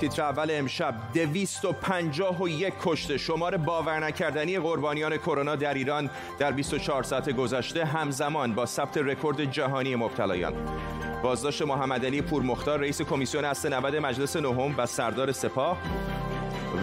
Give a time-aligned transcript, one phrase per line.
[0.00, 0.94] تیتر اول امشب
[2.48, 8.66] یک کشته شمار باور نکردنی قربانیان کرونا در ایران در 24 ساعت گذشته همزمان با
[8.66, 10.54] ثبت رکورد جهانی مبتلایان.
[11.22, 15.78] بازداشت محمد علی پورمختار رئیس کمیسیون است 90 مجلس نهم و سردار سپاه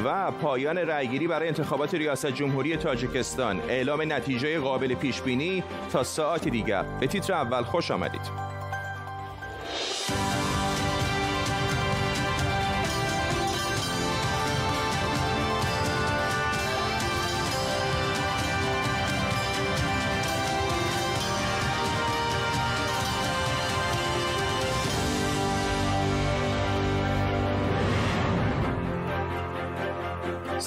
[0.05, 3.59] و پایان رأیگیری برای انتخابات ریاست جمهوری تاجیکستان.
[3.59, 6.83] اعلام نتیجه قابل پیش بینی تا ساعت دیگر.
[6.83, 8.46] به تیتر اول خوش آمدید.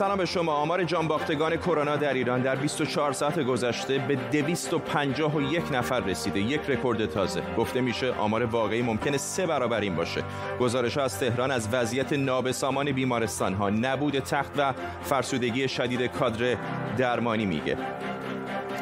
[0.01, 0.53] سلام به شما.
[0.53, 6.41] آمار جانباختگان کرونا در ایران در 24 ساعت گذشته به 251 نفر رسیده.
[6.41, 7.43] یک رکورد تازه.
[7.59, 10.23] گفته میشه آمار واقعی ممکنه سه برابر این باشه.
[10.61, 16.57] گزارش از تهران از وضعیت نابسامان بیمارستان ها نبود تخت و فرسودگی شدید کادر
[16.96, 17.77] درمانی میگه.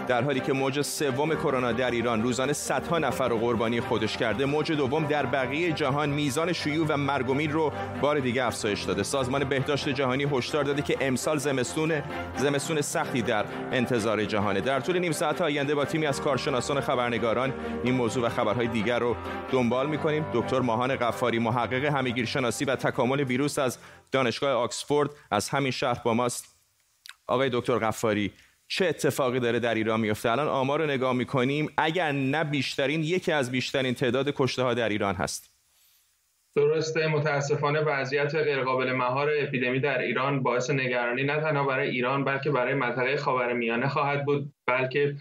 [0.09, 4.45] در حالی که موج سوم کرونا در ایران روزانه صدها نفر رو قربانی خودش کرده
[4.47, 9.03] موج دوم در بقیه جهان میزان شیوع و مرگ رو بار دیگه افزایش داده.
[9.03, 12.03] سازمان بهداشت جهانی هشدار داده که امسال زمستون
[12.37, 14.61] زمستون سختی در انتظار جهانه.
[14.61, 17.53] در طول نیم ساعت آینده با تیمی از کارشناسان خبرنگاران
[17.85, 19.17] این موضوع و خبرهای دیگر رو
[19.53, 20.27] دنبال می‌کنیم.
[20.35, 23.79] دکتر ماهان قفاری محقق همگیرشناسی و تکامل ویروس از
[24.13, 26.59] دانشگاه آکسفورد از همین شهر با ماست.
[27.27, 28.33] آقای دکتر قفاری
[28.69, 31.69] چه اتفاقی داره در ایران میفته؟ الان آمار رو نگاه می‌کنیم.
[31.79, 35.53] اگر نه بیشترین یکی از بیشترین تعداد کشته ها در ایران هست.
[36.57, 37.07] درسته.
[37.07, 42.75] متاسفانه وضعیت غیرقابل مهار اپیدمی در ایران باعث نگرانی نه تنها برای ایران بلکه برای
[42.75, 44.53] منطقه خاورمیانه خواهد بود.
[44.67, 45.17] بلکه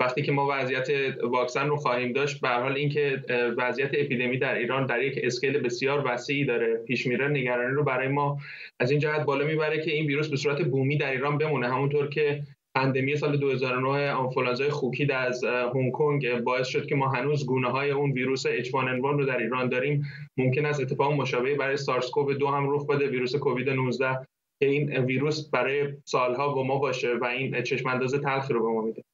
[0.00, 0.88] وقتی که ما وضعیت
[1.22, 3.24] واکسن رو خواهیم داشت به حال اینکه
[3.58, 8.08] وضعیت اپیدمی در ایران در یک اسکیل بسیار وسیعی داره پیش میره نگرانی رو برای
[8.08, 8.38] ما
[8.80, 11.68] از این جهت بالا می‌بره که این ویروس به صورت بومی در ایران بمونه.
[11.68, 12.42] همونطور که
[12.76, 17.70] پندمی سال 2009 آنفولانزای خوکی در از هنگ کنگ باعث شد که ما هنوز گونه
[17.70, 20.06] های اون ویروس H1N1 رو در ایران داریم.
[20.36, 24.26] ممکن است اتفاق مشابهی برای سارس کوو دو هم رخ بده ویروس کووید 19
[24.60, 28.72] که این ویروس برای سالها با ما باشه و این چشم انداز تلخی رو به
[28.72, 29.04] ما میده.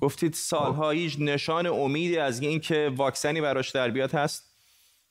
[0.00, 4.57] گفتید سالها هیچ نشان امیدی از اینکه واکسنی براش در بیاد هست؟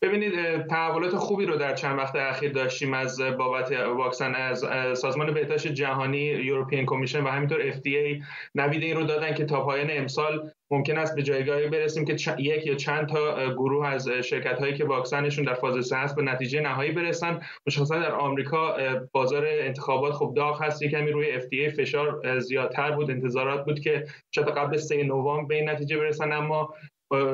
[0.01, 4.65] ببینید تحولات خوبی رو در چند وقت اخیر داشتیم از بابت واکسن از
[4.99, 8.23] سازمان بهداشت جهانی یوروپین کمیشن و همینطور FDA
[8.55, 12.65] نوید این رو دادن که تا پایان امسال ممکن است به جایگاهی برسیم که یک
[12.65, 16.61] یا چند تا گروه از شرکت هایی که واکسنشون در فاز 3 هست به نتیجه
[16.61, 17.41] نهایی برسن.
[17.67, 18.77] مشخصا در آمریکا
[19.11, 20.83] بازار انتخابات خب داغ هست.
[20.83, 23.11] کمی روی FDA فشار زیادتر بود.
[23.11, 26.31] انتظارات بود که شاید قبل 3 نوامبر به این نتیجه برسن.
[26.31, 26.73] اما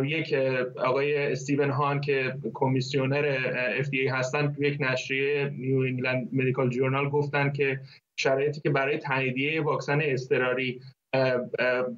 [0.03, 0.34] یک
[0.78, 3.38] آقای استیون هان که کمیسیونر
[3.84, 7.79] FDA هستن یک نشریه نیو انگلند مدیکال جورنال گفتن که
[8.19, 10.81] شرایطی که برای تاییدیه واکسن اضطراری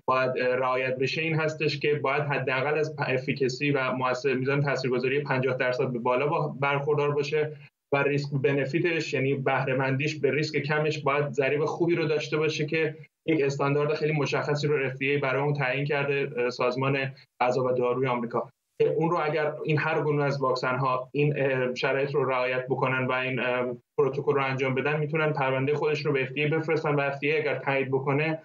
[0.06, 5.58] باید رعایت بشه این هستش که باید حداقل از افیکسی و موثر میزان تاثیرگذاری 50
[5.58, 7.52] درصد به بالا برخوردار باشه
[7.94, 12.96] و ریسک بنفیتش یعنی بهره به ریسک کمش باید ضریب خوبی رو داشته باشه که
[13.26, 16.98] یک استاندارد خیلی مشخصی رو FDA برای اون تعیین کرده سازمان
[17.42, 18.50] غذا و داروی آمریکا.
[18.96, 21.34] اون رو اگر این هر گونه از واکسن ها این
[21.74, 23.42] شرایط رو رعایت بکنن و این
[24.00, 27.92] پروتکل رو انجام بدن می‌تونن پرونده خودش رو به FDA بفرستن و FDA اگر تایید
[27.92, 28.44] بکنه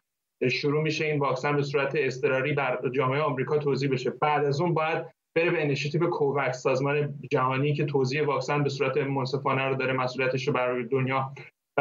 [0.51, 4.11] شروع میشه این واکسن به صورت اضطراری بر جامعه آمریکا توضیح بشه.
[4.11, 8.97] بعد از اون باید بره به initiative COVAX سازمان جهانی که توزیع واکسن به صورت
[8.97, 11.33] منصفانه رو داره مسئولیتش رو برای دنیا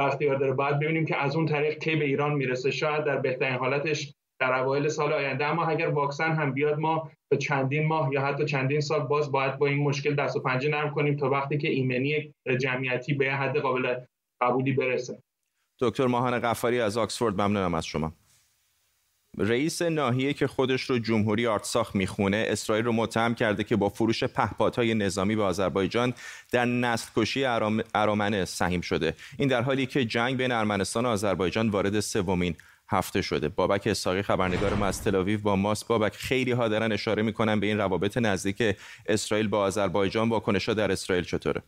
[0.06, 2.72] اختیار داره باید ببینیم که از اون طریق کی به ایران می‌رسه.
[2.72, 7.38] شاید در بهترین حالتش در اوایل سال آینده اما اگر واکسن هم بیاد ما به
[7.38, 10.90] چندین ماه یا حتی چندین سال باز باید با این مشکل دست و پنجه نرم
[10.90, 13.96] کنیم تا وقتی که ایمنی جمعیتی به حد قابل
[14.42, 15.24] قبولی برسه.
[15.82, 18.14] دکتر ماهان قفاری از آکسفورد ممنونم از شما.
[19.38, 24.24] رئیس ناحیه که خودش رو جمهوری آرتساخ می‌خونه اسرائیل رو متهم کرده که با فروش
[24.24, 26.14] پهپادهای نظامی به آذربایجان
[26.52, 27.46] در نسل کشی
[27.96, 29.16] ارامنه سهیم شده.
[29.38, 32.56] این در حالی که جنگ بین ارمنستان و آذربایجان وارد سومین
[32.90, 33.50] هفته شده.
[33.50, 35.88] بابک اساقی خبرنگار ما از تلاویو با ماست.
[35.88, 38.76] بابک خیلی ها دارن اشاره می‌کنن به این روابط نزدیک
[39.06, 40.30] اسرائیل با آذربایجان.
[40.30, 41.62] واکنشها در اسرائیل چطوره؟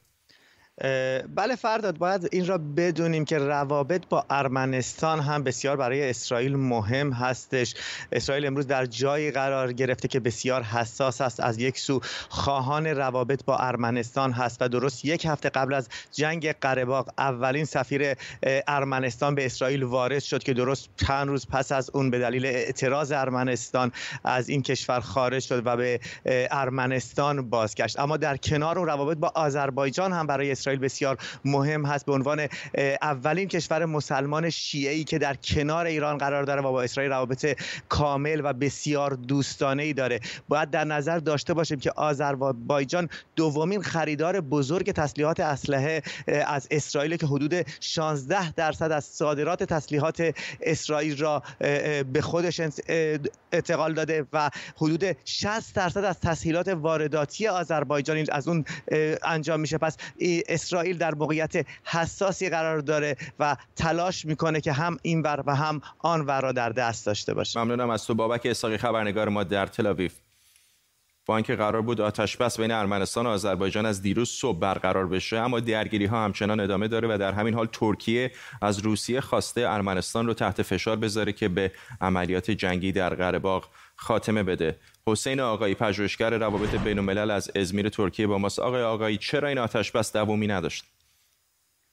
[1.36, 7.12] بله فرداد باید این را بدونیم که روابط با ارمنستان هم بسیار برای اسرائیل مهم
[7.12, 7.74] هستش.
[8.12, 11.40] اسرائیل امروز در جایی قرار گرفته که بسیار حساس است.
[11.40, 16.52] از یک سو خواهان روابط با ارمنستان هست و درست یک هفته قبل از جنگ
[16.52, 18.16] قره اولین سفیر
[18.68, 23.12] ارمنستان به اسرائیل وارد شد که درست چند روز پس از اون به دلیل اعتراض
[23.12, 23.92] ارمنستان
[24.24, 26.00] از این کشور خارج شد و به
[26.52, 28.00] ارمنستان بازگشت.
[28.00, 32.14] اما در کنار اون روابط با آذربایجان هم برای اسرائیل اسرائیل بسیار مهم هست به
[32.14, 32.48] عنوان
[33.02, 37.58] اولین کشور مسلمان شیعی که در کنار ایران قرار داره و با اسرائیل روابط
[37.90, 40.20] کامل و بسیار دوستانه ای داره.
[40.48, 46.02] باید در نظر داشته باشیم که آذربایجان دومین خریدار بزرگ تسلیحات اسلحه
[46.48, 51.44] از اسرائیل که حدود 16 درصد از صادرات تسلیحات اسرائیل را
[52.14, 52.62] به خودش
[53.52, 58.66] اعتقال داده و حدود 60 درصد از تسهیلات وارداتی آذربایجان از اون
[59.24, 59.78] انجام میشه.
[59.78, 59.98] پس
[60.54, 65.82] اسرائیل در موقعیت حساسی قرار داره و تلاش می‌کنه که هم این ور و هم
[66.00, 67.60] آن ور را در دست داشته باشه.
[67.60, 69.94] ممنونم از تو بابک اساقی خبرنگار ما در تل
[71.26, 75.38] با اینکه قرار بود آتش بس بین ارمنستان و آذربایجان از دیروز صبح برقرار بشه
[75.38, 78.32] اما درگیری ها همچنان ادامه داره و در همین حال ترکیه
[78.62, 81.72] از روسیه خواسته ارمنستان رو تحت فشار بذاره که به
[82.02, 83.62] عملیات جنگی در قره
[83.96, 84.76] خاتمه بده.
[85.08, 88.60] حسین آقایی پژوهشگر روابط بین الملل از ازمیر ترکیه با ماست.
[88.60, 90.86] آقای آقایی چرا این آتش بس دوامی نداشت؟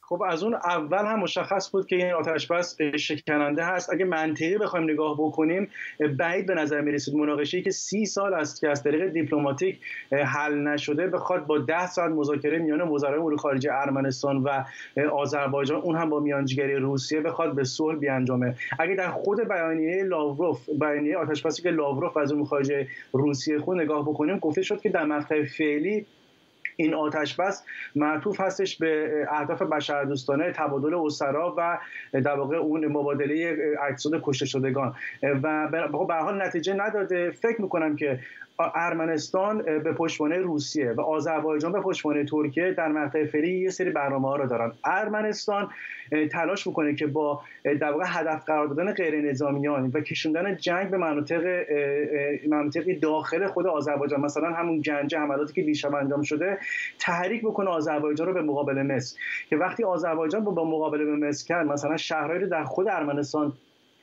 [0.08, 3.92] خب از اون اول هم مشخص بود که این آتش بس شکننده هست.
[3.92, 5.70] اگه منطقی بخوایم نگاه بکنیم
[6.18, 9.80] بعید به نظر می رسید مناقشه که سی سال است که از طریق دیپلماتیک
[10.12, 14.64] حل نشده بخواد با ده ساعت مذاکره میان وزرای امور خارجه ارمنستان و
[15.12, 18.54] آذربایجان اون هم با میانجیگری روسیه بخواد به صلح بیانجامه.
[18.78, 23.80] اگه در خود بیانیه لاوروف بیانیه آتش بسی که لاوروف از امور خارجه روسیه خود
[23.80, 26.06] نگاه بکنیم گفته شد که در مقطع فعلی
[26.80, 27.64] این آتش بس
[27.96, 31.78] معطوف هستش به اهداف بشردوستانه تبادل اسرا و
[32.12, 33.56] در واقع اون مبادله
[33.88, 34.94] اجساد کشته شدگان.
[35.42, 35.68] و
[36.08, 37.30] به حال نتیجه نداده.
[37.30, 38.20] فکر می‌کنم که
[38.60, 44.28] ارمنستان به پشتوانه روسیه و آذربایجان به پشتوانه ترکیه در مقطع فعلی یه سری برنامه
[44.28, 44.72] ها رو دارن.
[44.84, 45.68] ارمنستان
[46.32, 47.40] تلاش می‌کنه که با
[47.80, 51.64] در واقع هدف قرار دادن غیر نظامیان و کشوندن جنگ به مناطق
[52.48, 56.58] مناطقی داخل خود آذربایجان مثلا همون گنجه حملاتی که دیشب انجام شده
[56.98, 59.18] تحریک بکنه آذربایجان رو به مقابل مصر.
[59.50, 63.52] که وقتی آذربایجان با مقابله به مصر کرد مثلا شهرهایی رو در خود ارمنستان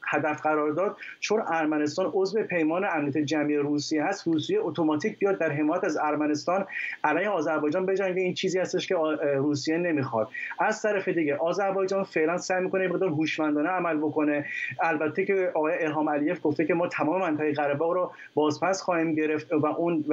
[0.08, 0.98] هدف قرار داد.
[1.20, 6.66] چون ارمنستان عضو پیمان امنیت جمعی روسیه هست روسیه اتوماتیک بیاد در حمایت از ارمنستان
[7.04, 8.22] علیه آذربایجان بجنگه.
[8.22, 8.96] این چیزی هستش که
[9.38, 10.30] روسیه نمی‌خواد.
[10.60, 14.46] از طرف دیگه آذربایجان فعلا سعی می‌کنه مقدار هوشمندانه عمل بکنه.
[14.82, 19.54] البته که آقای الهام علیف گفته که ما تمام منطقه قره رو بازپس خواهیم گرفت
[19.54, 20.06] و اون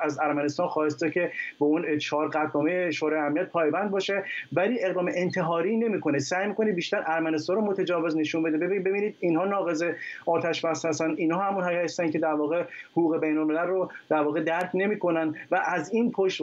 [0.00, 4.24] از ارمنستان خواسته که به اون چهار قطعنامه شورای امنیت پایبند باشه.
[4.52, 6.18] ولی اقدام انتحاری نمی‌کنه.
[6.18, 8.58] سعی می‌کنه بیشتر ارمنستان رو متجاوز نشون بده.
[8.58, 9.84] ببینید اینها ناقض
[10.26, 11.14] آتش بس هستن.
[11.16, 15.62] اینها همون هایی هستن که در واقع حقوق بین رو در واقع درک نمی‌کنن و
[15.66, 16.42] از این پشت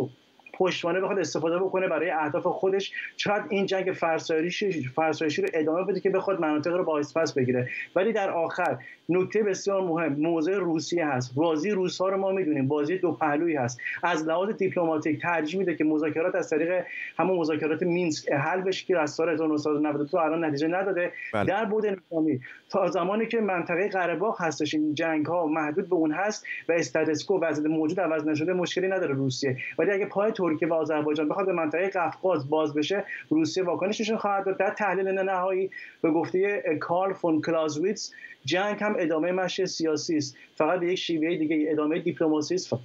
[0.62, 6.00] پشتوانه بخواد استفاده بکنه برای اهداف خودش شاید این جنگ فرسایشی فرسایشی رو ادامه بده
[6.00, 7.70] که بخواد مناطق رو باعث پس بگیره.
[7.96, 8.78] ولی در آخر
[9.10, 11.36] نکته بسیار مهم موضع روسیه هست.
[11.36, 13.80] بازی روس ها رو ما می‌دونیم بازی دو پهلویی هست.
[14.04, 16.84] از لحاظ دیپلماتیک ترجیح میده که مذاکرات از طریق
[17.18, 21.12] همون مذاکرات مینسک حل بشه که از سال 1992 الان نتیجه نداده.
[21.34, 21.46] بله.
[21.46, 26.12] در بود نظامی تا زمانی که منطقه قره هستش این جنگ ها محدود به اون
[26.12, 29.58] هست و استاتسکو وضعیت موجود عوض نشده مشکلی نداره روسیه.
[29.80, 34.46] ولی اگه پای ترکیه و آذربایجان بخواد به منطقه قفقاز باز بشه روسیه واکنشش خواهد
[34.46, 34.58] داد.
[34.58, 35.70] در تحلیل نهایی
[36.02, 38.14] به گفته کارل فون کلازویتس
[38.46, 40.38] جنگ هم ادامه مشی سیاسی است.
[40.56, 42.76] فقط به یک شیوه دیگه ادامه دیپلماسی است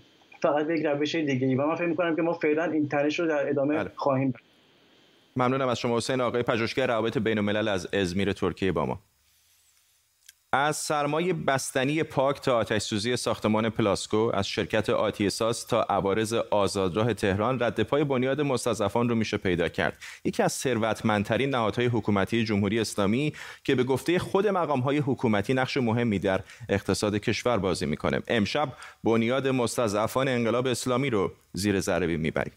[0.42, 1.54] فقط به یک روش دیگه ای.
[1.54, 3.90] و من فکر می‌کنم که ما فعلا این تنش رو در ادامه بله.
[3.96, 4.34] خواهیم
[5.36, 9.00] ممنونم از شما حسین آقایی پژوهشگر روابط بین الملل از ازمیر ترکیه با ما.
[10.52, 17.14] از سرمای بستنی پاک تا آتش سوزی ساختمان پلاسکو از شرکت آتیساس تا عوارض آزادراه
[17.14, 19.98] تهران رد پای بنیاد مستضعفان رو میشه پیدا کرد.
[20.24, 23.32] یکی از ثروتمندترین نهادهای حکومتی جمهوری اسلامی
[23.64, 28.22] که به گفته خود مقامهای حکومتی نقش مهمی در اقتصاد کشور بازی می‌کنه.
[28.28, 28.72] امشب
[29.04, 32.52] بنیاد مستضعفان انقلاب اسلامی رو زیر ذره می‌بریم.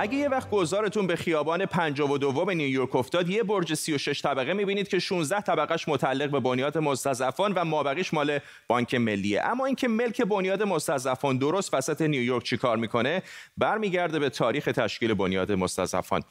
[0.00, 4.98] اگه یه وقت گذارتون به خیابان 52 نیویورک افتاد یه برج 36 طبقه می‌بینید که
[4.98, 8.38] 16 طبقهش متعلق به بنیاد مستضعفان و مابقیش مال
[8.68, 9.44] بانک ملیه.
[9.44, 13.22] اما اینکه ملک بنیاد مستضعفان درست وسط نیویورک چیکار می‌کنه؟
[13.56, 16.22] برمیگرده به تاریخ تشکیل بنیاد مستضعفان.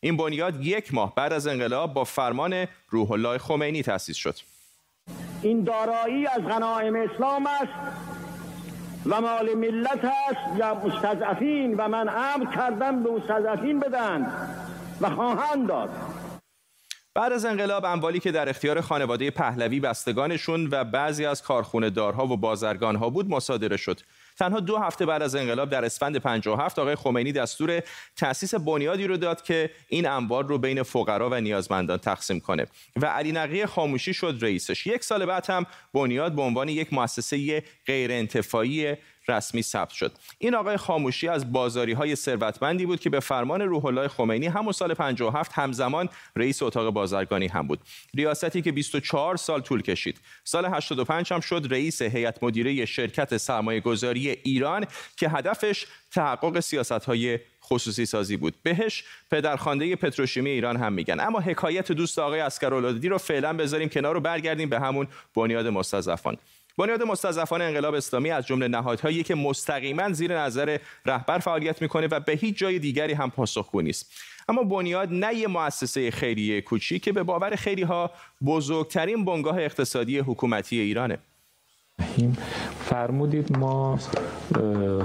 [0.00, 4.36] این بنیاد یک ماه بعد از انقلاب با فرمان روح الله خمینی تأسیس شد.
[5.42, 7.72] این دارایی از غنایم اسلام است
[9.06, 14.32] و مال ملت است یا مستضعفین و من امر کردم به مستضعفین بدن
[15.00, 15.90] و خواهند داد.
[17.14, 22.26] بعد از انقلاب اموالی که در اختیار خانواده پهلوی بستگانشون و بعضی از کارخونه دارها
[22.26, 24.00] و بازرگانها بود مصادره شد.
[24.40, 27.82] تنها دو هفته بعد از انقلاب در اسفند 57 آقای خمینی دستور
[28.16, 32.66] تأسیس بنیادی رو داد که این اموال رو بین فقرا و نیازمندان تقسیم کنه.
[32.96, 34.86] و علی نقی خاموشی شد رئیسش.
[34.86, 38.96] یک سال بعد هم بنیاد به عنوان یک مؤسسه غیر انتفاعی
[39.28, 40.12] رسمی ثبت شد.
[40.38, 44.72] این آقای خاموشی از بازاری های ثروتمندی بود که به فرمان روح الله خمینی همون
[44.72, 47.80] سال 57 همزمان رئیس اتاق بازرگانی هم بود.
[48.14, 50.20] ریاستی که 24 سال طول کشید.
[50.44, 54.86] سال 85 هم شد رئیس هیئت مدیره شرکت سرمایه گذاری ایران
[55.16, 58.54] که هدفش تحقق سیاست های خصوصی سازی بود.
[58.62, 61.20] بهش پدرخوانده پتروشیمی ایران هم میگن.
[61.20, 66.36] اما حکایت دوست آقای اسکرالودی رو فعلا بذاریم کنار رو برگردیم به همون بنیاد مستضعفان.
[66.80, 72.20] بنیاد مستضعفان انقلاب اسلامی از جمله نهادهایی که مستقیما زیر نظر رهبر فعالیت می‌کنه و
[72.20, 74.12] به هیچ جای دیگری هم پاسخگو نیست.
[74.48, 78.10] اما بنیاد نه یه مؤسسه خیریه کوچیک که به باور خیلی ها
[78.46, 81.18] بزرگترین بنگاه اقتصادی حکومتی ایرانه.
[82.84, 83.98] فرمودید ما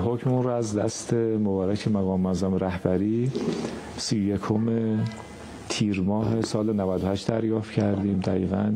[0.05, 3.31] حکمون رو از دست مبارک مقام معظم رهبری
[3.97, 4.99] سی یکم
[5.69, 8.71] تیر ماه سال 98 دریافت کردیم دقیقاً.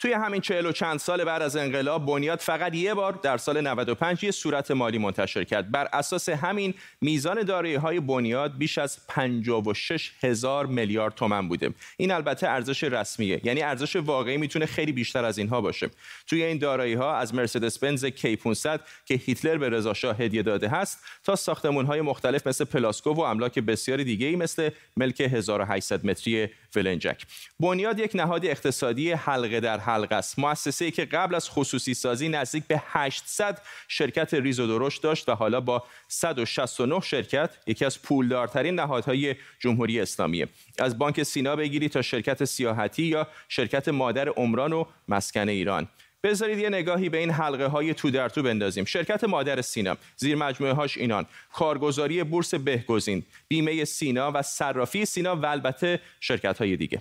[0.00, 3.60] توی همین چهل و چند سال بعد از انقلاب بنیاد فقط یه بار در سال
[3.60, 5.70] 95 یه صورت مالی منتشر کرد.
[5.70, 11.74] بر اساس همین میزان دارایی های بنیاد بیش از 56 هزار میلیارد تومن بوده.
[11.96, 15.90] این البته ارزش رسمیه یعنی ارزش واقعی می‌تونه خیلی بیشتر از اینها باشه.
[16.26, 20.42] توی این دارایی ها از مرسدس بنز کی 500 که هیتلر به رضا شاه هدیه
[20.42, 25.20] داده هست تا ساختمون های مختلف مثل پلاسکو و املاک بسیاری دیگه ای مثل ملک
[25.20, 27.26] 1800 متری ولنجک
[27.60, 30.38] بنیاد یک نهاد اقتصادی حلقه در حلقه است.
[30.38, 35.34] مؤسسه‌ای که قبل از خصوصی سازی نزدیک به 800 شرکت ریز و درشت داشت و
[35.34, 40.46] حالا با 169 شرکت یکی از پولدارترین نهادهای جمهوری اسلامی
[40.78, 45.88] از بانک سینا بگیری تا شرکت سیاحتی یا شرکت مادر عمران و مسکن ایران.
[46.24, 48.84] بذارید یه نگاهی به این حلقه های تو در تو بندازیم.
[48.84, 51.26] شرکت مادر سینا زیر مجموعه هاش اینان.
[51.52, 57.00] کارگزاری بورس بهگزین بیمه سینا و صرافی سینا و البته شرکت های دیگه.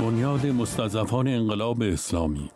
[0.00, 2.50] بنیاد مستضعفان انقلاب اسلامی.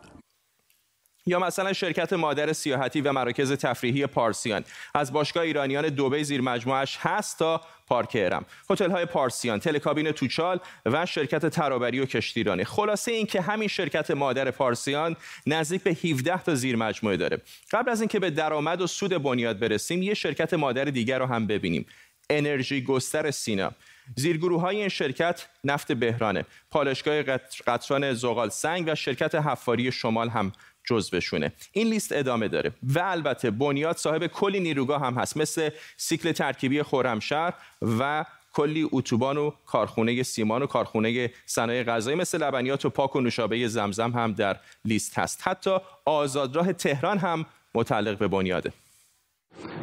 [1.27, 4.63] یا مثلا شرکت مادر سیاحتی و مراکز تفریحی پارسیان.
[4.95, 10.59] از باشگاه ایرانیان دوبه زیر مجموعش هست تا پارک ارم هتل های پارسیان تلکابین توچال
[10.85, 12.63] و شرکت ترابری و کشتیرانی.
[12.63, 15.15] خلاصه این که همین شرکت مادر پارسیان
[15.47, 17.41] نزدیک به 17 تا زیر مجموعه داره.
[17.71, 21.47] قبل از اینکه به درآمد و سود بنیاد برسیم یه شرکت مادر دیگر رو هم
[21.47, 21.85] ببینیم.
[22.29, 23.71] انرژی گستر سینا.
[24.15, 27.23] زیرگروه های این شرکت نفت بهرانه پالشگاه
[27.67, 30.51] قطران زغال سنگ و شرکت حفاری شمال هم
[30.87, 31.51] جزوشونه.
[31.71, 36.83] این لیست ادامه داره و البته بنیاد صاحب کلی نیروگاه هم هست مثل سیکل ترکیبی
[36.83, 37.53] خرمشهر
[37.99, 43.21] و کلی اتوبان و کارخونه سیمان و کارخونه صنایع غذایی مثل لبنیات و پاک و
[43.21, 45.39] نوشابه زمزم هم در لیست هست.
[45.43, 48.73] حتی آزادراه تهران هم متعلق به بنیاده.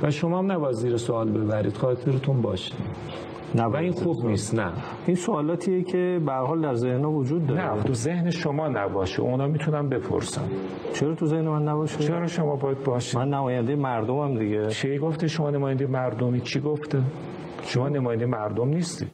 [0.03, 1.77] و شما هم نباید زیر سوال ببرید.
[1.77, 2.73] خاطرتون باشه.
[3.63, 4.73] و این خوب نیست نه.
[5.07, 7.75] این سوالاتیه که به حال در ذهن وجود داره.
[7.75, 9.21] نه تو ذهن شما نباشه.
[9.21, 10.49] اونا می‌تونن بپرسن.
[10.95, 14.69] چرا تو ذهن من نباشه؟ چرا شما باید باشه من نماینده مردمم دیگه.
[14.69, 17.03] چی گفته شما نماینده مردمی؟ چی گفته؟
[17.67, 19.07] شما نماینده مردم نیستی.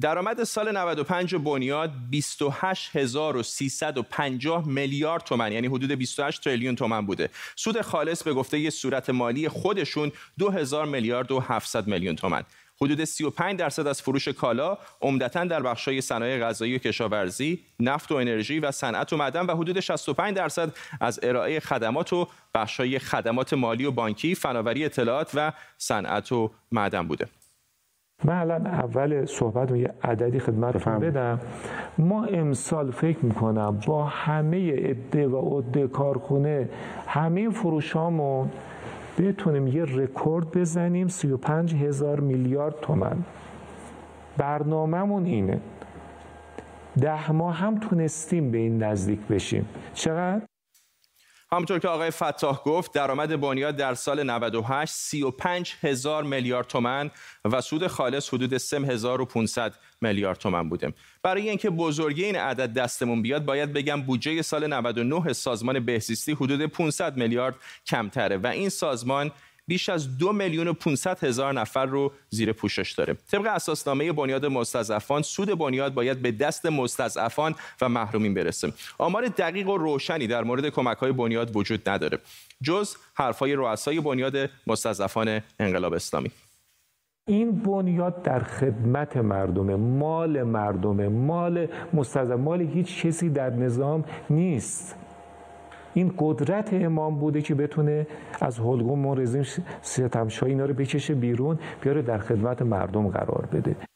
[0.00, 7.28] درآمد سال 95 بنیاد 28350 میلیارد تومن یعنی حدود 28 تریلیون تومن بوده.
[7.56, 12.42] سود خالص به گفته یه صورت مالی خودشون 2000 میلیارد و 700 میلیون تومن.
[12.82, 18.14] حدود 35 درصد از فروش کالا عمدتا در بخش‌های صنایع غذایی و کشاورزی، نفت و
[18.14, 23.54] انرژی و صنعت و معدن و حدود 65 درصد از ارائه خدمات و بخش‌های خدمات
[23.54, 27.26] مالی و بانکی، فناوری اطلاعات و صنعت و معدن بوده.
[28.24, 31.40] من الان اول صحبت یه عددی خدمتتون بدم
[31.98, 36.68] ما امسال فکر می‌کنم با همه عده و عده کارخونه
[37.06, 38.50] همه فروشامون
[39.18, 43.24] بتونیم یه رکورد بزنیم 35 هزار میلیارد تومن.
[44.36, 45.60] برنامهمون اینه.
[47.00, 49.68] ده ماه هم تونستیم به این نزدیک بشیم.
[49.94, 50.42] چقدر؟
[51.52, 57.10] همونطور که آقای فتاح گفت درآمد بنیاد در سال 98 35 هزار میلیارد تومن
[57.44, 63.44] و سود خالص حدود 3500 میلیارد تومن بوده برای اینکه بزرگی این عدد دستمون بیاد
[63.44, 67.54] باید بگم بودجه سال 99 سازمان بهزیستی حدود 500 میلیارد
[67.86, 69.30] کمتره و این سازمان
[69.68, 73.16] بیش از دو میلیون و 500 هزار نفر رو زیر پوشش داره.
[73.30, 78.72] طبق اساسنامه بنیاد مستضعفان سود بنیاد باید به دست مستضعفان و محرومین برسه.
[78.98, 82.18] آمار دقیق و روشنی در مورد کمک های بنیاد وجود نداره.
[82.62, 86.30] جز حرفهای رؤسای بنیاد مستضعفان انقلاب اسلامی.
[87.28, 89.76] این بنیاد در خدمت مردمه.
[89.76, 91.08] مال مردمه.
[91.08, 94.96] مال مستضعف مال هیچ کسی در نظام نیست.
[95.94, 98.06] این قدرت امام بوده که بتونه
[98.40, 99.42] از حلقوم و رژیم
[99.82, 103.87] ستمشایی اینا رو بکشه بیرون بیاره در خدمت مردم قرار بده.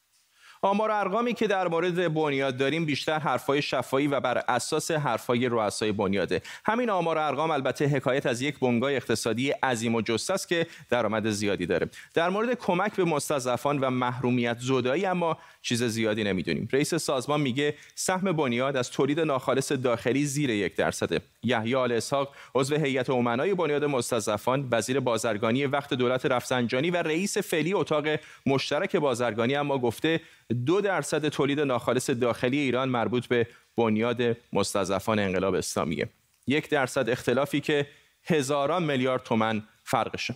[0.65, 5.93] آمار ارقامی که در مورد بنیاد داریم بیشتر حرفای شفایی و بر اساس حرفای رؤسای
[5.93, 6.43] بنیاده.
[6.65, 11.31] همین آمار ارقام البته حکایت از یک بنگاه اقتصادی عظیم و جثه است که درآمد
[11.31, 11.89] زیادی داره.
[12.15, 16.69] در مورد کمک به مستضعفان و محرومیت زدایی اما چیز زیادی نمی‌دونیم.
[16.73, 21.21] رئیس سازمان میگه سهم بنیاد از تولید ناخالص داخلی زیر یک درصده.
[21.45, 27.39] یحیی آل اسحاق عضو هیئت امنای بنیاد مستضعفان وزیر بازرگانی وقت دولت رفسنجانی و رئیس
[27.39, 28.05] فعلی اتاق
[28.47, 30.21] مشترک بازرگانی اما گفته
[30.53, 36.09] دو درصد تولید ناخالص داخلی ایران مربوط به بنیاد مستضعفان انقلاب اسلامیه.
[36.47, 37.87] یک درصد اختلافی که
[38.25, 40.35] هزاران میلیارد تومن فرقشه.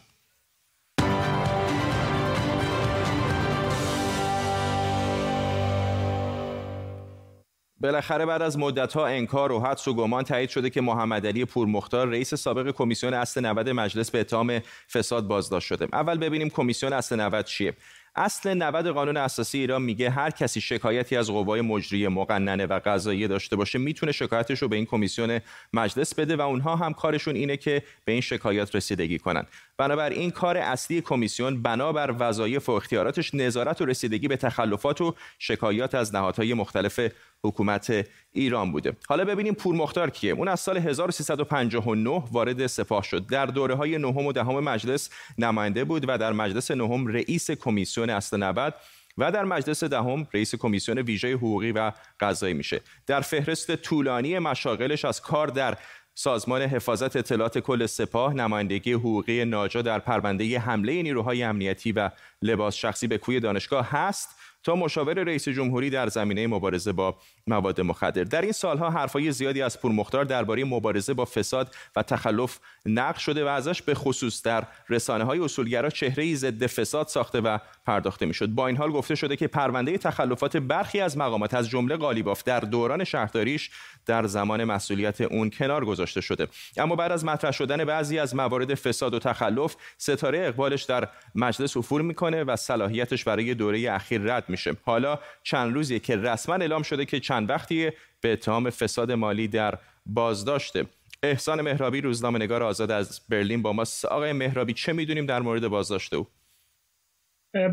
[7.80, 12.08] بالاخره بعد از مدتها انکار و حدس و گمان تایید شده که محمد علی پورمختار
[12.08, 14.60] رئیس سابق کمیسیون اصل 90 مجلس به اتهام
[14.92, 15.88] فساد بازداشت شده.
[15.92, 17.74] اول ببینیم کمیسیون اصل 90 چیه.
[18.16, 23.28] اصل 90 قانون اساسی ایران میگه هر کسی شکایتی از قوای مجری مقننه و قضایی
[23.28, 25.40] داشته باشه می‌تونه شکایتش رو به این کمیسیون
[25.72, 29.46] مجلس بده و اونها هم کارشون اینه که به این شکایات رسیدگی کنن.
[29.78, 35.94] بنابراین کار اصلی کمیسیون بنابر وظایف و اختیاراتش نظارت و رسیدگی به تخلفات و شکایات
[35.94, 37.00] از نهادهای مختلف
[37.44, 38.96] حکومت ایران بوده.
[39.08, 40.32] حالا ببینیم پور مختار کیه.
[40.32, 43.26] اون از سال 1359 وارد سپاه شد.
[43.26, 48.10] در دوره های نهم و دهم مجلس نماینده بود و در مجلس نهم رئیس کمیسیون
[48.10, 48.74] اصل 90
[49.18, 52.80] و در مجلس دهم رئیس کمیسیون ویژه حقوقی و قضایی میشه.
[53.06, 55.76] در فهرست طولانی مشاغلش از کار در
[56.18, 62.10] سازمان حفاظت اطلاعات کل سپاه نمایندگی حقوقی ناجا در پرونده حمله نیروهای امنیتی و
[62.42, 64.28] لباس شخصی به کوی دانشگاه هست
[64.62, 68.24] تا مشاور رئیس جمهوری در زمینه مبارزه با مواد مخدر.
[68.24, 73.18] در این سالها حرفای زیادی از پور مختار درباره مبارزه با فساد و تخلف نقل
[73.18, 78.26] شده و ازش به خصوص در رسانه های اصولگرا چهره ضد فساد ساخته و پرداخته
[78.26, 78.46] می‌شد.
[78.46, 82.60] با این حال گفته شده که پرونده تخلفات برخی از مقامات از جمله قالیباف در
[82.60, 83.70] دوران شهرداریش
[84.06, 86.48] در زمان مسئولیت اون کنار گذاشته شده.
[86.76, 91.76] اما بعد از مطرح شدن بعضی از موارد فساد و تخلف ستاره اقبالش در مجلس
[91.76, 94.76] افول می‌کنه و صلاحیتش برای دوره اخیر رد میشه.
[94.84, 97.90] حالا چند روزیه که رسما اعلام شده که چند وقتی
[98.20, 100.86] به اتهام فساد مالی در بازداشته.
[101.22, 103.84] احسان مهرابی روزنامه نگار آزاد از برلین با ما.
[104.10, 106.26] آقای مهرابی چه می‌دونیم در مورد بازداشت او؟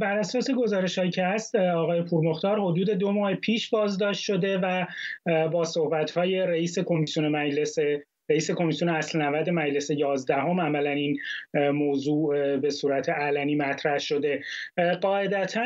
[0.01, 4.85] بر اساس گزارش هایی که هست آقای پورمختار حدود دو ماه پیش بازداشت شده و
[5.49, 7.75] با صحبت های رئیس کمیسیون مجلس
[8.29, 11.17] رئیس کمیسیون اصل 90 مجلس 11 هم عملا این
[11.53, 14.41] موضوع به صورت علنی مطرح شده.
[15.01, 15.65] قاعدتا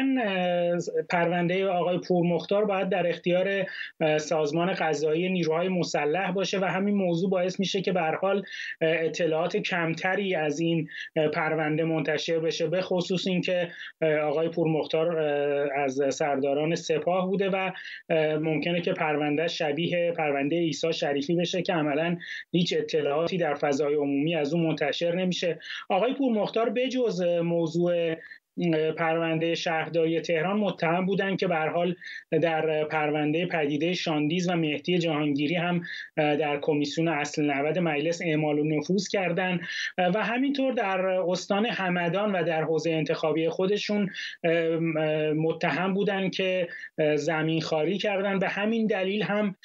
[1.10, 3.66] پرونده آقای پورمختار باید در اختیار
[4.18, 8.44] سازمان قضایی نیروهای مسلح باشه و همین موضوع باعث میشه که به حال
[8.82, 10.88] اطلاعات کمتری از این
[11.34, 12.68] پرونده منتشر بشه.
[12.68, 13.68] به خصوص اینکه
[14.24, 15.20] آقای پورمختار
[15.76, 17.72] از سرداران سپاه بوده و
[18.40, 22.18] ممکنه که پرونده شبیه پرونده ایسا شریفی بشه که عملا
[22.52, 25.60] هیچ اطلاعاتی در فضای عمومی از اون منتشر نمیشه.
[25.90, 28.16] آقای پورمختار بجز موضوع
[28.98, 31.96] پرونده شهرداری تهران متهم بودن که به حال
[32.32, 35.82] در پرونده پدیده شاندیز و مهدی جهانگیری هم
[36.16, 39.60] در کمیسیون اصل 90 مجلس اعمال و نفوذ کردن.
[39.98, 44.10] و همینطور در استان همدان و در حوزه انتخابی خودشون
[45.36, 46.68] متهم بودن که
[47.16, 48.40] زمین خاری کردن.
[48.40, 49.56] به همین دلیل هم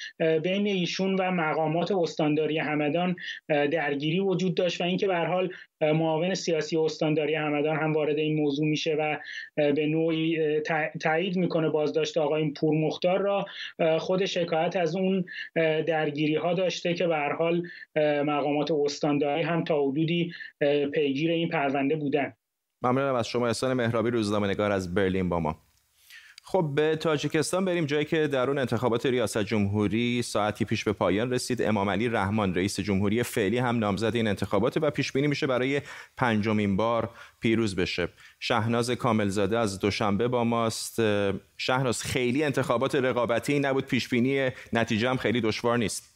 [0.43, 3.15] بین ایشون و مقامات استانداری همدان
[3.49, 5.49] درگیری وجود داشت و اینکه به حال
[5.81, 9.19] معاون سیاسی استانداری همدان هم وارد این موضوع میشه و
[9.55, 10.59] به نوعی
[11.01, 13.45] تایید می‌کنه بازداشت آقای پور مختار را
[13.99, 15.25] خود شکایت از اون
[15.87, 17.63] درگیری ها داشته که به حال
[18.23, 20.33] مقامات استانداری هم تا حدودی
[20.93, 22.33] پیگیر این پرونده بودن.
[22.81, 25.55] ممنونم از شما احسان مهرابی روزنامه نگار از برلین با ما.
[26.45, 31.33] خب به تاجیکستان بریم جایی که در اون انتخابات ریاست جمهوری ساعتی پیش به پایان
[31.33, 31.61] رسید.
[31.61, 35.81] امام علی رحمان رئیس جمهوری فعلی هم نامزد این انتخابات و پیش بینی میشه برای
[36.17, 38.07] پنجمین بار پیروز بشه.
[38.39, 41.01] شهناز کاملزاده از دوشنبه با ماست.
[41.57, 46.12] شهناز خیلی انتخابات رقابتی نبود پیش بینی نتیجه هم خیلی دشوار نیست.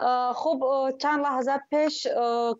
[0.00, 2.10] Э, хуб э, чанд лаҳза пеш э,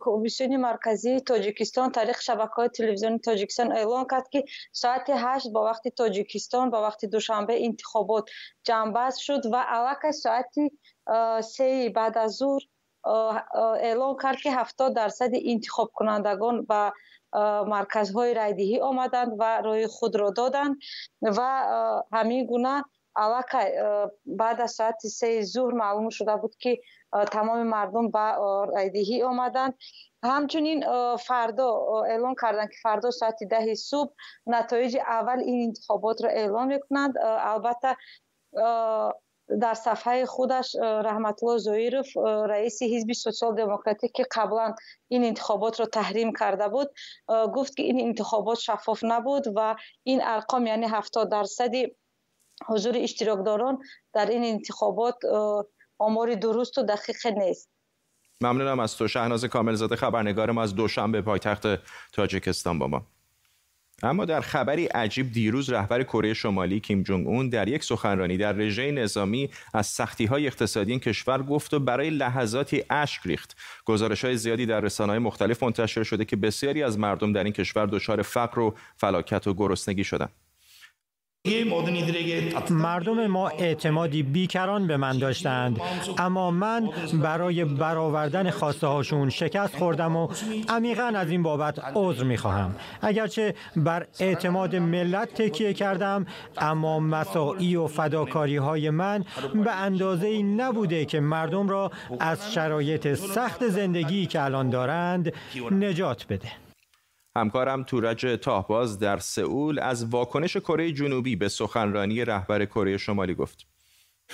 [0.04, 4.40] комиссиони марказии тоҷикистон тариқи шабакаҳои телевизиони тоҷикистон эълон кард ки
[4.80, 8.24] соати ҳашт ба вақти тоҷикистон ба вақти душанбе интихобот
[8.66, 10.64] ҷамъбаъз шуд ва аллакай соати
[11.54, 12.60] сеи баъд аз зур
[13.90, 16.82] эълон кард ки ҳафтод дарсади интихобкунандагон ба
[17.74, 20.74] марказҳои райдиҳӣ омаданд ва рӯи худро доданд
[21.36, 21.50] ва
[22.16, 22.74] ҳамин гуна
[23.23, 23.67] аллакай
[24.25, 26.73] баъд аз соати сеи зуҳр маълум шуда буд ки
[27.35, 28.25] тамоми мардум ба
[28.75, 29.73] райдиҳӣ омаданд
[30.29, 30.79] ҳамчунин
[31.27, 31.67] фардо
[32.13, 34.09] эълон карданд ки фардо соати даҳи субҳ
[34.55, 37.13] натоиҷи аввал ин интихоботро эълон мекунанд
[37.51, 37.91] албатта
[39.63, 40.67] дар сафҳаи худаш
[41.07, 42.07] раҳматулло зоиров
[42.53, 44.71] раиси ҳизби социал демократик ки қаблан
[45.15, 46.89] ин интихоботро таҳрим карда буд
[47.55, 49.69] гуфт ки ин интихобот шаффоф набуд ва
[50.11, 51.81] ин арқом яъне ҳафтод дарсади
[52.66, 53.78] حضور اشتراکداران
[54.14, 55.14] در این انتخابات
[55.98, 57.68] آمار درست و دقیق نیست.
[58.40, 59.08] ممنونم از تو.
[59.08, 61.66] شهناز کاملزاده خبرنگار ما از دوشنبه پایتخت
[62.12, 63.02] تاجیکستان با ما.
[64.02, 68.52] اما در خبری عجیب دیروز رهبر کره شمالی کیم جونگ اون در یک سخنرانی در
[68.52, 73.56] رژه نظامی از سختی های اقتصادی این کشور گفت و برای لحظاتی اشک ریخت.
[73.84, 77.52] گزارش های زیادی در رسانه های مختلف منتشر شده که بسیاری از مردم در این
[77.52, 80.32] کشور دچار فقر و فلاکت و گرسنگی شدند.
[82.70, 85.80] مردم ما اعتمادی بیکران به من داشتند.
[86.18, 90.28] اما من برای برآوردن خواسته هاشون شکست خوردم و
[90.68, 96.26] عمیقا از این بابت عذر می خواهم اگرچه بر اعتماد ملت تکیه کردم
[96.58, 99.24] اما مساعی و فداکاری های من
[99.64, 105.32] به اندازه نبوده که مردم را از شرایط سخت زندگی که الان دارند
[105.70, 106.67] نجات بده.
[107.40, 113.77] همکارم تورج تاهباز در سئول از واکنش کره جنوبی به سخنرانی رهبر کره شمالی گفت.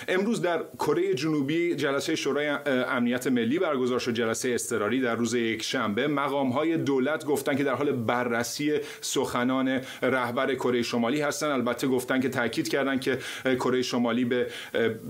[0.08, 4.14] امروز در کره جنوبی جلسه شورای امنیت ملی برگزار شد.
[4.14, 9.80] جلسه اضطراری در روز یک شنبه مقام های دولت گفتن که در حال بررسی سخنان
[10.02, 11.46] رهبر کره شمالی هستن.
[11.50, 14.46] البته گفتن که تاکید کردن که کره شمالی به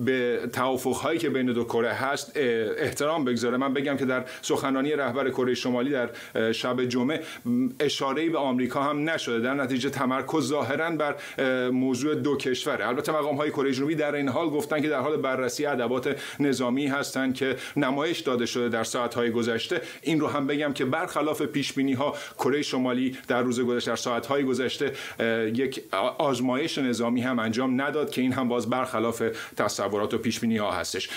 [0.05, 2.33] به توافق هایی که بین دو کره هست
[2.79, 3.57] احترام بگذاره.
[3.57, 6.11] من بگم که در سخنرانی رهبر کره شمالی در
[6.53, 7.21] شب جمعه
[7.81, 9.41] اشاره به آمریکا هم نشده.
[9.41, 11.17] در نتیجه تمرکز ظاهرا بر
[11.71, 15.17] موضوع دو کشوره البته مقام های کره جنوبی در این حال گفتن که در حال
[15.17, 19.81] بررسی ادوات نظامی هستند که نمایش داده شده در ساعت‌های گذشته.
[20.03, 24.45] این رو هم بگم که برخلاف پیش ها کره شمالی در روز گذشته در ساعت‌های
[24.45, 24.93] گذشته
[25.55, 25.83] یک
[26.19, 29.23] آزمایش نظامی هم انجام نداد که این هم باز برخلاف
[29.57, 31.09] تصورات و پیش ها هستش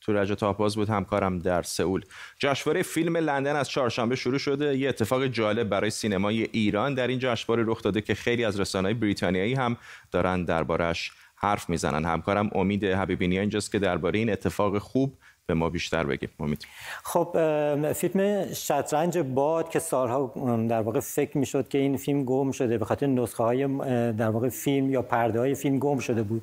[0.00, 2.02] تورج تاپاز بود همکارم در سئول.
[2.38, 4.76] جشنواره فیلم لندن از چهارشنبه شروع شده.
[4.76, 8.94] یه اتفاق جالب برای سینمای ایران در این جشنواره رخ داده که خیلی از رسانه‌های
[8.94, 9.76] بریتانیایی هم
[10.10, 12.04] دارن دربارش حرف می‌زنن.
[12.04, 15.14] همکارم امید حبیبینی اینجاست که درباره این اتفاق خوب
[15.46, 16.66] به ما بیشتر بگیم امید.
[17.02, 17.36] خب
[17.92, 20.32] فیلم شطرنج باد که سالها
[20.68, 23.66] در واقع فکر می‌شد که این فیلم گم شده به خاطر نسخه های
[24.12, 26.42] در واقع فیلم یا پرده های فیلم گم شده بود.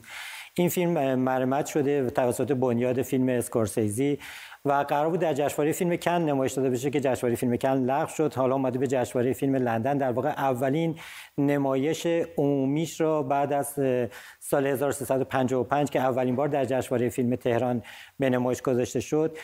[0.54, 4.20] این فیلم مرمت شده توسط بنیاد فیلم اسکورسیزی.
[4.66, 8.08] و قرار بود در جشنواره فیلم کن نمایش داده بشه که جشنواره فیلم کن لغو
[8.08, 8.34] شد.
[8.34, 9.98] حالا اومده به جشنواره فیلم لندن.
[9.98, 10.96] در واقع اولین
[11.38, 13.68] نمایش عمومیش را بعد از
[14.40, 17.84] سال 1355 که اولین بار در جشنواره فیلم تهران
[18.20, 19.38] به نمایش گذاشته شد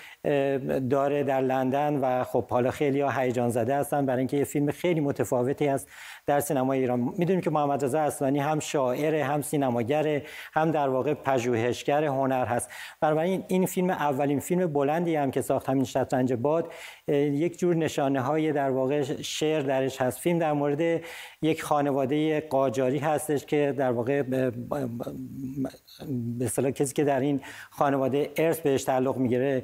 [0.90, 4.06] داره در لندن و خب حالا خیلی ها هیجان زده هستن.
[4.06, 5.88] برای اینکه یه فیلم خیلی متفاوتی است
[6.26, 7.00] در سینمای ایران.
[7.00, 10.22] می‌دونیم که محمد رضا اصلانی هم شاعر هم سینماگر
[10.54, 12.70] هم در واقع پژوهشگر هنر هست.
[13.02, 16.72] بنابراین این فیلم اولین فیلم بلندی هم که ساخت همین شطرنج باد
[17.08, 20.20] یک جور نشانه های در واقع شعر درش هست.
[20.20, 21.02] فیلم در مورد
[21.42, 24.52] یک خانواده قاجاری هستش که در واقع به
[26.42, 29.64] اصطلاح کسی که در این خانواده ارث بهش تعلق می‌گیره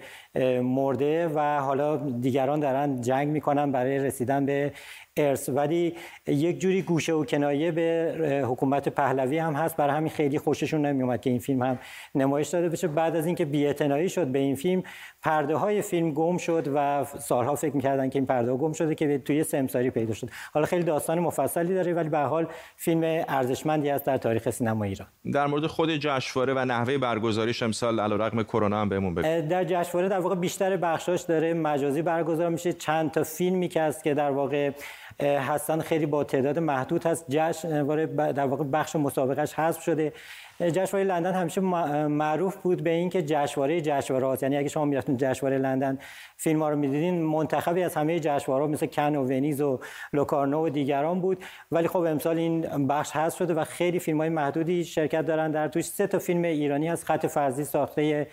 [0.64, 4.72] مرده و حالا دیگران دارن جنگ می‌کنن برای رسیدن به
[5.18, 5.50] ارث.
[5.50, 5.96] ولی
[6.28, 9.78] یک جوری گوشه و کنایه به حکومت پهلوی هم هست.
[9.78, 11.80] برای همین خیلی خوششون نمیومد که این فیلم هم
[12.16, 12.88] نمایش داده بشه.
[12.88, 14.84] بعد از اینکه بی‌اعتنایی شد به این فیلم
[15.24, 18.96] پرده های فیلم گم شد و سالها فکر می‌کردن که این پرده ها گم شده
[18.96, 20.30] که توی سمساری پیدا شد.
[20.54, 25.08] حالا خیلی داستان مفصلی داره ولی به حال فیلم ارزشمندی است در تاریخ سینما ایران.
[25.34, 29.48] در مورد خود جشنواره و نحوه برگزاریش امسال علیرغم کرونا هم بهمون بگو.
[29.48, 32.74] در جشنواره در واقع بیشتر بخشاش داره مجازی برگزار میشه.
[32.74, 34.72] چند تا فیلمی که است که در واقع
[35.20, 37.26] هستن خیلی با تعداد محدود هست.
[37.30, 40.14] جشنواره در واقع بخش مسابقهش حذف شده.
[40.60, 41.62] جشنواره لندن همیشه
[42.08, 45.98] معروف بود به اینکه جشنواره جشنواره یعنی اگه شما می‌رفتین جشنواره لندن
[46.38, 49.80] فیلم ها رو می‌دیدین منتخبی از همه جشنواره مثل کن و ونیز و
[50.14, 51.44] لوکارنو و دیگران بود.
[51.72, 55.52] ولی خب امسال این بخش حذف شده و خیلی فیلم های محدودی شرکت دارن.
[55.52, 57.06] در توش سه تا فیلم ایرانی هست.
[57.06, 58.28] خط فرضی ساخته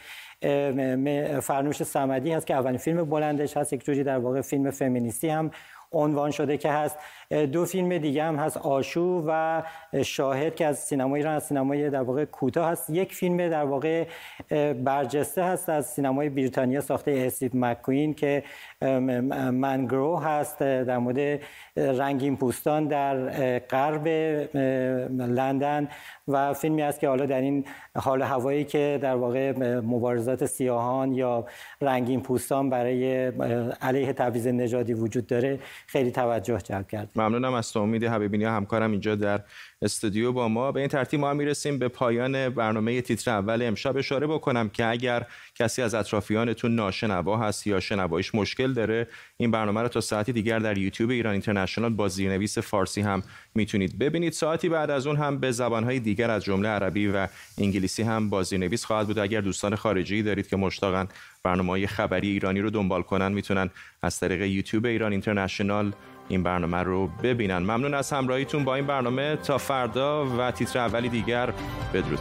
[1.41, 5.51] فرنوش صمدی هست که اولین فیلم بلندش هست یک جوری در واقع فیلم فمینیستی هم
[5.95, 6.99] عنوان شده که هست.
[7.53, 9.63] دو فیلم دیگه هم هست آشو و
[10.05, 12.91] شاهد که از سینمای ایران از سینمای در واقع کوتاه هست.
[12.91, 14.05] یک فیلم در واقع
[14.85, 18.43] برجسته هست از سینمای بریتانیا ساخته استیو مکوین که
[19.53, 20.59] منگرو هست.
[20.59, 21.41] در مورد
[21.77, 24.09] رنگین پوستان در غرب
[25.19, 25.89] لندن
[26.29, 27.65] و فیلمی است که حالا در این
[27.97, 31.47] حال هوایی که در واقع مبارزات سیاهان یا
[31.81, 33.27] رنگین پوستان برای
[33.83, 37.55] علیه تبعیض نژادی وجود داره خیلی توجه جلب کرد ممنونم.
[37.55, 39.41] از تو امید حبیبینی همکارم اینجا در
[39.85, 40.73] استودیو با ما.
[40.73, 43.63] به این ترتیب ما می‌رسیم به پایان برنامه تیتر اول.
[43.63, 49.51] امشب اشاره بکنم که اگر کسی از اطرافیانتون ناشنوا هست یا شنواییش مشکل داره این
[49.51, 53.23] برنامه رو تا ساعتی دیگر در یوتیوب ایران اینترنشنال با زیرنویس فارسی هم
[53.55, 54.33] می‌تونید ببینید.
[54.33, 58.43] ساعتی بعد از اون هم به زبانهای دیگر از جمله عربی و انگلیسی هم با
[58.43, 59.19] زیرنویس خواهد بود.
[59.19, 61.09] اگر دوستان خارجی دارید که مشتاقن
[61.45, 63.71] برنامه خبری ایرانی رو دنبال کنن می‌تونن
[64.03, 65.93] از طریق یوتیوب ایران اینترنشنال
[66.29, 67.59] این برنامه رو ببینن.
[67.59, 69.37] ممنون از همراهیتون با این برنامه.
[69.37, 71.53] تا فردا و تیتر اولی دیگر
[71.95, 72.21] بدرود.